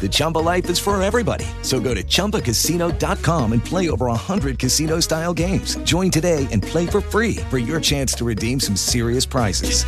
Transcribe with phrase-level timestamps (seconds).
[0.00, 1.44] The Chumba life is for everybody.
[1.60, 5.76] So go to ChumbaCasino.com and play over 100 casino style games.
[5.84, 9.84] Join today and play for free for your chance to redeem some serious prizes.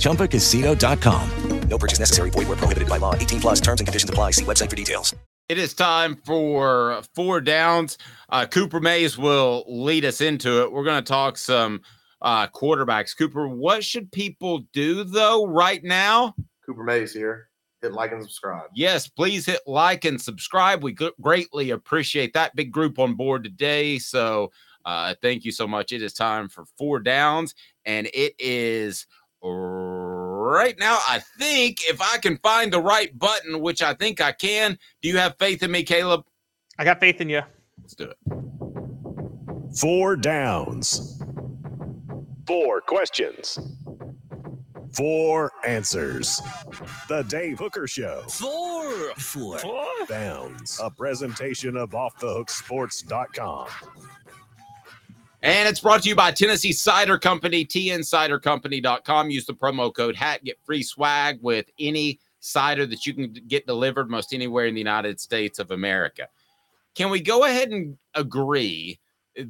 [0.00, 1.68] ChumbaCasino.com.
[1.68, 2.30] No purchase necessary.
[2.30, 3.14] Void where prohibited by law.
[3.14, 4.32] 18 plus terms and conditions apply.
[4.32, 5.14] See website for details.
[5.48, 7.98] It is time for four downs.
[8.30, 10.72] Uh, Cooper Mays will lead us into it.
[10.72, 11.82] We're going to talk some
[12.22, 13.16] uh, quarterbacks.
[13.16, 16.34] Cooper, what should people do though right now?
[16.64, 17.48] Cooper Mays here.
[17.84, 18.70] Hit like and subscribe.
[18.74, 20.82] Yes, please hit like and subscribe.
[20.82, 23.98] We g- greatly appreciate that big group on board today.
[23.98, 24.52] So
[24.86, 25.92] uh, thank you so much.
[25.92, 29.06] It is time for four downs, and it is
[29.42, 30.98] right now.
[31.06, 34.78] I think if I can find the right button, which I think I can.
[35.02, 36.24] Do you have faith in me, Caleb?
[36.78, 37.42] I got faith in you.
[37.82, 39.76] Let's do it.
[39.78, 41.22] Four downs.
[42.46, 43.58] Four questions.
[44.94, 46.40] Four answers.
[47.08, 48.22] The Dave Hooker Show.
[48.28, 49.10] Four.
[49.16, 49.58] Four.
[50.08, 50.78] Downs.
[50.82, 53.66] A presentation of OffTheHookSports.com.
[55.42, 59.30] And it's brought to you by Tennessee Cider Company, tncidercompany.com.
[59.30, 63.66] Use the promo code HAT, get free swag with any cider that you can get
[63.66, 66.28] delivered most anywhere in the United States of America.
[66.94, 69.00] Can we go ahead and agree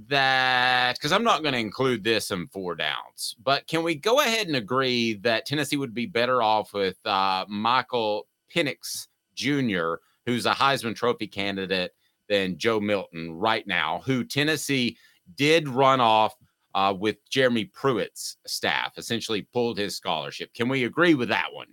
[0.09, 4.21] that, because I'm not going to include this in four downs, but can we go
[4.21, 9.95] ahead and agree that Tennessee would be better off with uh, Michael Penix Jr.,
[10.27, 11.93] who's a Heisman Trophy candidate,
[12.29, 14.97] than Joe Milton right now, who Tennessee–
[15.37, 16.35] did run off
[16.75, 20.53] uh, with Jeremy Pruitt's staff, essentially pulled his scholarship.
[20.55, 21.69] Can we agree with that one?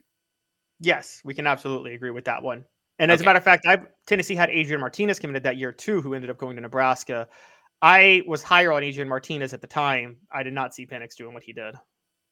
[0.80, 2.66] Yes, we can absolutely agree with that one.
[3.00, 3.26] And as okay.
[3.26, 6.30] a matter of fact, I Tennessee had Adrian Martinez committed that year too, who ended
[6.30, 7.28] up going to Nebraska.
[7.82, 10.18] I was higher on Adrian Martinez at the time.
[10.32, 11.76] I did not see Penix doing what he did.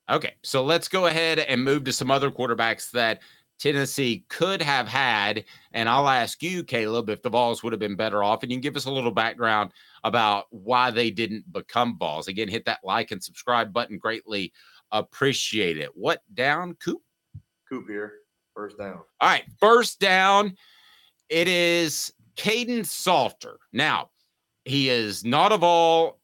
[0.09, 3.21] Okay, so let's go ahead and move to some other quarterbacks that
[3.59, 5.43] Tennessee could have had.
[5.73, 8.41] And I'll ask you, Caleb, if the Vols would have been better off.
[8.41, 9.71] And you can give us a little background
[10.03, 12.27] about why they didn't become Vols.
[12.27, 13.97] Again, hit that like and subscribe button.
[13.97, 14.53] Greatly
[14.91, 15.89] appreciate it.
[15.93, 17.01] What down, Coop?
[17.67, 18.13] Coop here.
[18.55, 18.99] First down.
[19.21, 19.45] All right.
[19.59, 20.55] First down.
[21.27, 23.59] It is Kaidon Salter.
[23.73, 24.09] Now,
[24.65, 26.19] he is not of all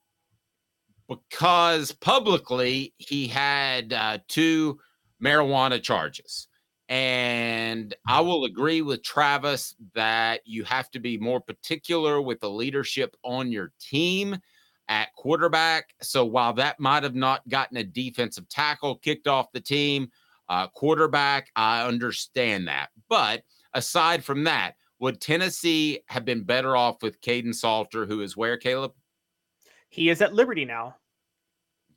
[1.07, 4.79] because publicly he had uh, two
[5.23, 6.47] marijuana charges.
[6.87, 12.49] And I will agree with Travis that you have to be more particular with the
[12.49, 14.37] leadership on your team
[14.87, 15.95] at quarterback.
[16.01, 20.11] So while that might have not gotten a defensive tackle kicked off the team,
[20.47, 22.89] uh, quarterback, I understand that.
[23.09, 28.37] But aside from that, would Tennessee have been better off with Kaidon Salter, who is
[28.37, 28.93] where, Caleb?
[29.89, 30.95] He is at Liberty now.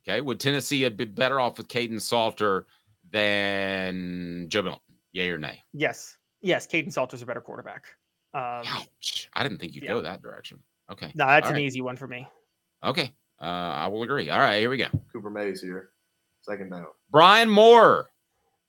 [0.07, 0.21] Okay.
[0.21, 2.65] Would Tennessee have been better off with Kaidon Salter
[3.11, 4.81] than Joe Milton?
[5.11, 5.61] Yay or nay?
[5.73, 6.17] Yes.
[6.41, 6.67] Yes.
[6.67, 7.85] Kaidon Salter's a better quarterback.
[8.33, 9.29] Um, Ouch.
[9.33, 9.93] I didn't think you'd yeah.
[9.93, 10.59] go that direction.
[10.91, 11.11] Okay.
[11.15, 11.63] No, that's All an right.
[11.63, 12.27] easy one for me.
[12.83, 13.11] Okay.
[13.41, 14.29] Uh, I will agree.
[14.29, 14.59] All right.
[14.59, 14.87] Here we go.
[15.11, 15.89] Cooper Mays here.
[16.41, 16.87] Second down.
[17.11, 18.09] Brian Maurer,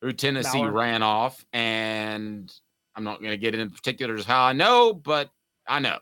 [0.01, 0.73] who Tennessee Maurer.
[0.73, 1.45] ran off.
[1.53, 2.53] And
[2.97, 5.31] I'm not going to get into particulars how I know, but
[5.67, 5.99] I know.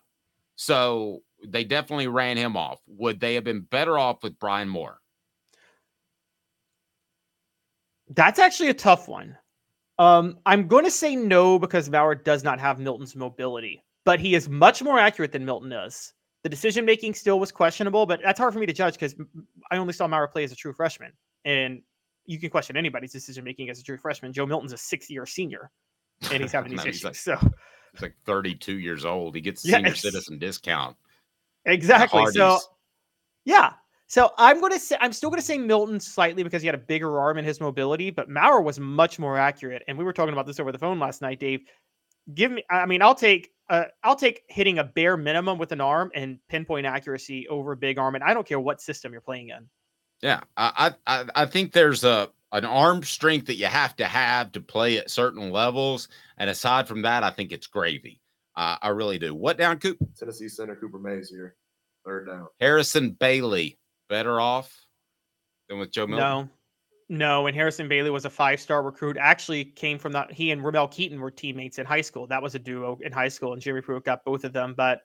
[0.56, 2.80] So they definitely ran him off.
[2.86, 4.98] Would they have been better off with Brian Maurer?
[8.10, 9.36] That's actually a tough one.
[9.98, 14.34] Um, I'm going to say no because Maurer does not have Milton's mobility, but he
[14.34, 16.12] is much more accurate than Milton is.
[16.44, 19.14] The decision making still was questionable, but that's hard for me to judge because
[19.70, 21.12] I only saw Maurer play as a true freshman,
[21.44, 21.82] and
[22.26, 24.32] you can question anybody's decision making as a true freshman.
[24.32, 25.70] Joe Milton's a six year senior,
[26.32, 27.18] and he's having these issues.
[27.18, 27.36] So,
[27.92, 29.34] He's like 32 years old.
[29.34, 30.96] He gets a senior citizen discount.
[31.64, 32.20] Exactly.
[32.32, 32.58] So
[33.44, 33.72] yeah.
[34.06, 37.20] So I'm gonna say I'm still gonna say Milton slightly because he had a bigger
[37.20, 39.82] arm and his mobility, but Maurer was much more accurate.
[39.86, 41.60] And we were talking about this over the phone last night, Dave.
[42.34, 45.80] Give me I mean, I'll take uh, I'll take hitting a bare minimum with an
[45.80, 48.14] arm and pinpoint accuracy over a big arm.
[48.14, 49.68] And I don't care what system you're playing in.
[50.22, 54.52] Yeah, I I- I think there's a an arm strength that you have to have
[54.52, 58.20] to play at certain levels, and aside from that, I think it's gravy.
[58.56, 59.34] Uh, I really do.
[59.34, 59.98] What down, Coop?
[60.18, 61.56] Tennessee center Cooper Mays here.
[62.04, 62.46] Third down.
[62.60, 63.78] Harrison Bailey
[64.08, 64.74] better off
[65.68, 66.26] than with Joe Milton.
[66.26, 66.48] No.
[67.10, 69.16] No, and Harrison Bailey was a five-star recruit.
[69.18, 70.30] Actually, came from that.
[70.30, 72.26] He and Ramel Keyton were teammates in high school.
[72.26, 74.74] That was a duo in high school, and Jeremy Pruitt got both of them.
[74.76, 75.00] But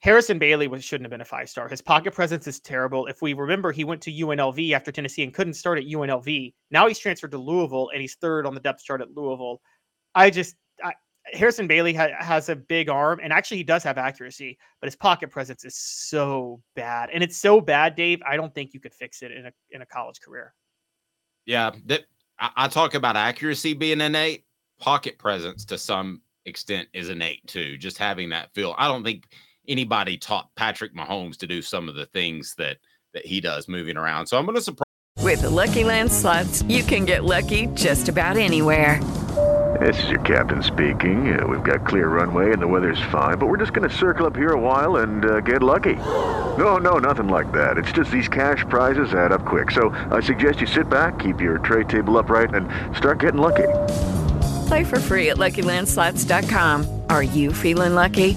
[0.00, 1.68] Harrison Bailey was shouldn't have been a five-star.
[1.68, 3.06] His pocket presence is terrible.
[3.06, 6.54] If we remember, he went to UNLV after Tennessee and couldn't start at UNLV.
[6.70, 9.60] Now he's transferred to Louisville, and he's third on the depth chart at Louisville.
[10.14, 10.94] I just I,
[11.26, 14.96] Harrison Bailey ha- has a big arm, and actually he does have accuracy, but his
[14.96, 18.22] pocket presence is so bad, and it's so bad, Dave.
[18.26, 20.54] I don't think you could fix it in a in a college career.
[21.44, 22.04] Yeah, that
[22.38, 24.44] I, I talk about accuracy being innate.
[24.78, 27.76] Pocket presence to some extent is innate too.
[27.76, 28.74] Just having that feel.
[28.78, 29.26] I don't think
[29.70, 32.78] anybody taught Patrick Mahomes to do some of the things that
[33.14, 34.26] that he does moving around.
[34.26, 34.84] So I'm going to surprise.
[35.18, 39.00] With the Lucky Land slots, you can get lucky just about anywhere.
[39.80, 41.38] This is your captain speaking.
[41.38, 44.26] Uh, we've got clear runway and the weather's fine, but we're just going to circle
[44.26, 45.94] up here a while and uh, get lucky.
[45.94, 47.78] No, no, nothing like that.
[47.78, 49.70] It's just these cash prizes add up quick.
[49.70, 53.68] So I suggest you sit back, keep your tray table upright, and start getting lucky.
[54.66, 57.02] Play for free at LuckyLandSlots.com.
[57.08, 58.36] Are you feeling lucky?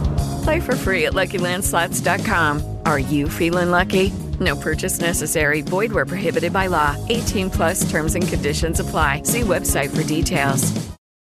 [0.43, 2.77] Play for free at LuckyLandSlots.com.
[2.85, 4.11] Are you feeling lucky?
[4.39, 5.61] No purchase necessary.
[5.61, 6.95] Void where prohibited by law.
[7.09, 9.23] 18 plus terms and conditions apply.
[9.23, 10.61] See website for details.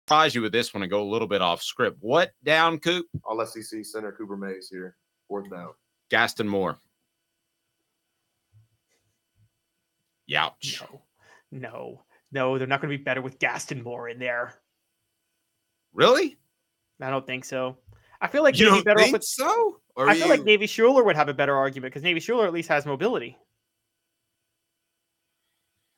[0.08, 1.98] surprise you with this one and go a little bit off script.
[2.00, 3.06] What down, Coop?
[3.24, 4.96] All SEC center Cooper Mays here.
[5.28, 5.70] Fourth down.
[6.10, 6.78] Gaston Moore.
[10.30, 10.82] Youch.
[10.82, 11.02] No,
[11.52, 12.02] no,
[12.32, 12.58] no.
[12.58, 14.54] They're not going to be better with Gaston Moore in there.
[15.94, 16.38] Really?
[17.02, 17.78] I don't think so.
[18.26, 19.24] I feel like You don't better off with.
[19.24, 19.78] so?
[19.96, 22.54] Or I feel like Navy Shuler would have a better argument because Navy Shuler at
[22.54, 23.38] least has mobility.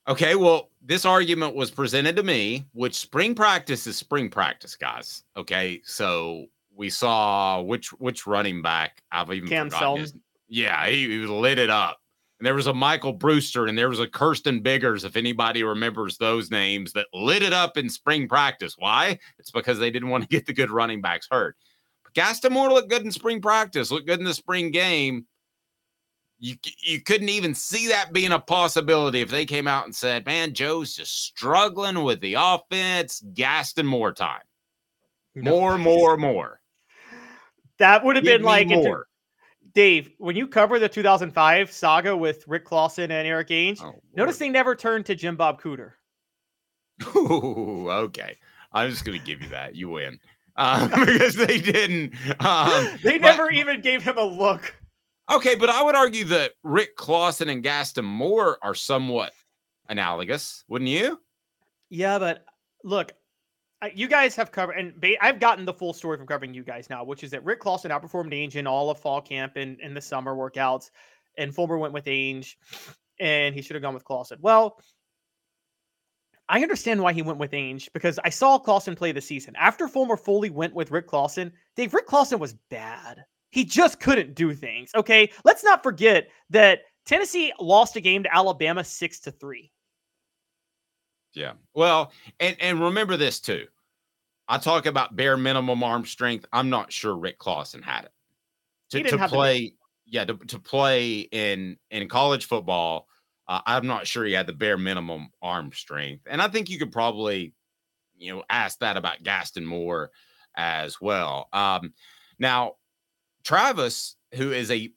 [0.09, 5.23] Okay, well, this argument was presented to me, which spring practice is spring practice, guys.
[5.37, 10.13] Okay, so we saw which which running back I've even Cam forgotten his-.
[10.49, 11.99] Yeah, he, he lit it up.
[12.39, 16.17] And there was a Michael Brewster and there was a Kirsten Biggers, if anybody remembers
[16.17, 18.75] those names, that lit it up in spring practice.
[18.77, 19.17] Why?
[19.39, 21.55] It's because they didn't want to get the good running backs hurt.
[22.13, 25.25] Gaston Moore looked good in spring practice, looked good in the spring game
[26.39, 30.25] you you couldn't even see that being a possibility if they came out and said,
[30.25, 34.41] "Man, Joe's just struggling with the offense, Gaston more time,
[35.35, 36.61] more, more, more."
[37.79, 39.07] That would have Give been like more.
[39.73, 44.37] Dave, when you cover the 2005 saga with Rick Clausen and Erik Ainge, Oh, notice
[44.37, 45.93] they never turned to Jim Bob Cooter.
[47.15, 48.37] Ooh, okay,
[48.71, 49.75] I'm just gonna give you that.
[49.75, 50.19] You win
[50.57, 52.13] um, because they didn't.
[52.39, 54.73] Um, They but- never even gave him a look.
[55.29, 59.33] Okay, but I would argue that Rick Clausen and Gaston Moore are somewhat
[59.89, 61.19] analogous, wouldn't you?
[61.89, 62.45] Yeah, but
[62.85, 63.11] look,
[63.93, 66.89] you guys have covered, and ba- I've gotten the full story from covering you guys
[66.89, 69.93] now, which is that Rick Clausen outperformed Ainge in all of fall camp and in
[69.93, 70.91] the summer workouts,
[71.37, 72.55] and Fulmer went with Ainge,
[73.19, 74.37] and he should have gone with Clausen.
[74.41, 74.79] Well,
[76.49, 79.55] I understand why he went with Ainge because I saw Clausen play the season.
[79.57, 83.25] After Fulmer fully went with Rick Clausen, Dave, Rick Clausen was bad.
[83.49, 84.91] He just couldn't do things.
[84.95, 85.29] Okay.
[85.43, 89.71] Let's not forget that Tennessee lost a game to Alabama six to three.
[91.33, 91.53] Yeah.
[91.73, 93.67] Well, and and remember this too.
[94.47, 96.45] I talk about bare minimum arm strength.
[96.53, 98.11] I'm not sure Rick Clausen had it
[98.91, 99.73] to, to play.
[100.05, 103.07] Yeah, to, to play in in college football.
[103.47, 106.79] Uh, I'm not sure he had the bare minimum arm strength, and I think you
[106.79, 107.53] could probably,
[108.17, 110.11] you know, ask that about Gaston Moore
[110.55, 111.47] as well.
[111.53, 111.93] Um,
[112.39, 112.73] now,
[113.43, 114.91] Travis, who is a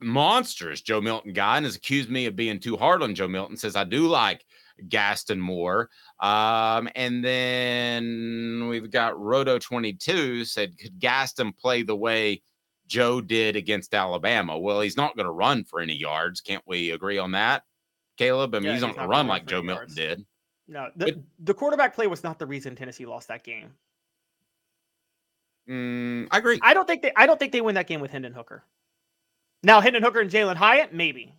[0.00, 3.56] monstrous Joe Milton guy and has accused me of being too hard on Joe Milton,
[3.56, 4.44] says I do like
[4.88, 5.90] Gaston Moore.
[6.20, 12.42] Um, and then we've got Roto 22 said, could Gaston play the way
[12.86, 14.58] Joe did against Alabama.
[14.58, 16.40] Well, he's not going to run for any yards.
[16.40, 17.62] Can't we agree on that,
[18.20, 18.54] Caleb?
[18.54, 20.26] I mean, Yeah, he's he's not to run like Joe any Milton did.
[20.68, 23.72] No, the, the quarterback play was not the reason Tennessee lost that game.
[25.68, 26.58] Mm, I agree.
[26.62, 27.12] I don't think they.
[27.16, 28.62] I don't think they win that game with Hendon Hooker.
[29.62, 31.34] Now Hendon Hooker and Jalin Hyatt, maybe,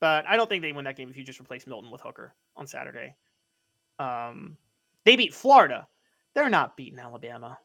[0.00, 2.34] but I don't think they win that game if you just replace Milton with Hooker
[2.56, 3.14] on Saturday.
[3.98, 4.56] Um,
[5.04, 5.86] they beat Florida.
[6.34, 7.58] They're not beating Alabama.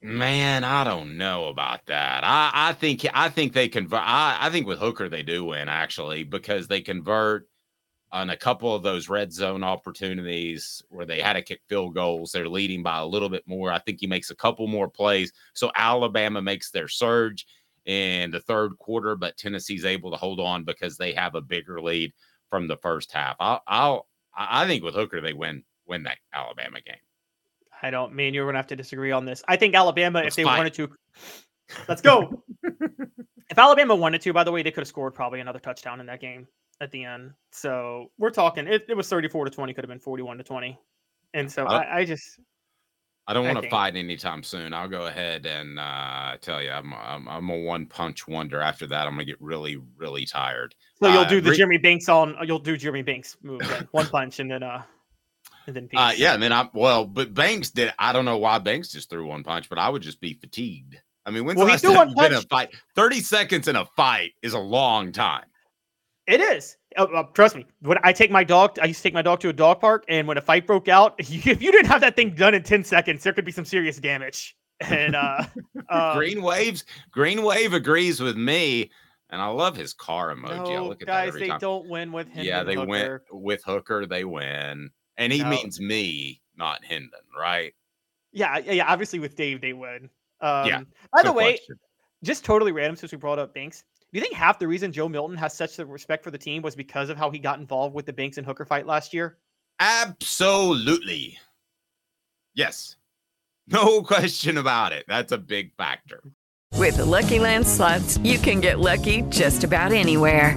[0.00, 2.22] Man, I don't know about that.
[2.22, 4.02] I, I think I think they convert.
[4.02, 7.48] I, I think with Hooker they do win actually because they convert
[8.12, 12.30] on a couple of those red zone opportunities where they had to kick field goals.
[12.30, 13.72] They're leading by a little bit more.
[13.72, 17.46] I think he makes a couple more plays, so Alabama makes their surge
[17.84, 21.82] in the third quarter, but Tennessee's able to hold on because they have a bigger
[21.82, 22.12] lead
[22.50, 23.34] from the first half.
[23.40, 26.96] I'll, I'll I think with Hooker they win win that Alabama game.
[27.82, 28.14] I don't.
[28.14, 29.42] mean you are gonna have to disagree on this.
[29.48, 30.56] I think Alabama, Let's if they fight.
[30.58, 30.88] wanted to,
[31.88, 32.42] let's go.
[32.62, 36.06] if Alabama wanted to, by the way, they could have scored probably another touchdown in
[36.06, 36.46] that game
[36.80, 37.32] at the end.
[37.52, 38.66] So we're talking.
[38.66, 39.74] It, it was thirty-four to twenty.
[39.74, 40.78] Could have been forty-one to twenty.
[41.34, 42.40] And so I I, I just
[43.26, 44.72] I don't want to fight anytime soon.
[44.72, 48.60] I'll go ahead and uh, tell you, I'm, I'm I'm a one punch wonder.
[48.62, 50.74] After that, I'm gonna get really really tired.
[51.00, 52.34] so you'll Uh, do the re- Jeremy Banks on.
[52.44, 53.60] You'll do Jeremy Banks move
[53.92, 54.82] one punch and then uh
[55.72, 55.88] then.
[55.94, 57.92] Uh, yeah, and then I well, but Banks did.
[57.98, 60.96] I don't know why Banks just threw one punch, but I would just be fatigued.
[61.26, 62.70] I mean, when's Well, the he last threw time been in a fight?
[62.94, 65.44] Thirty seconds in a fight is a long time.
[66.26, 66.76] It is.
[66.96, 67.66] Uh, uh, trust me.
[67.80, 70.04] When I take my dog, I used to take my dog to a dog park,
[70.08, 71.32] and when a fight broke out, if
[71.62, 74.56] you didn't have that thing done in ten seconds, there could be some serious damage.
[74.80, 75.44] And uh,
[75.90, 78.90] um, Green Waves, Green Wave agrees with me,
[79.30, 80.76] and I love his car emoji.
[80.76, 81.58] I look at that guys, every they time.
[81.60, 82.44] don't win with him.
[82.44, 82.86] yeah, they Hooker.
[82.86, 84.06] went with Hooker.
[84.06, 85.50] They win, and he No.
[85.50, 87.74] means me, not Hendon, right?
[88.32, 88.86] Yeah, yeah, yeah.
[88.90, 90.08] Obviously, with Dave, they would.
[90.40, 90.80] Um, Yeah,
[91.12, 91.78] By the way, question.
[92.24, 93.84] just totally random since we brought up Banks.
[94.10, 96.62] Do you think half the reason Joe Milton has such a respect for the team
[96.62, 99.36] was because of how he got involved with the Banks and Hooker fight last year?
[99.80, 101.38] Absolutely.
[102.54, 102.96] Yes.
[103.70, 105.04] No question about it.
[105.08, 106.22] That's a big factor.
[106.76, 110.56] With the Lucky Land slots, you can get lucky just about anywhere.